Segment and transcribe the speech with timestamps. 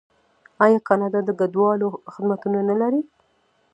[0.65, 3.01] آیا کاناډا د کډوالو خدمتونه نلري؟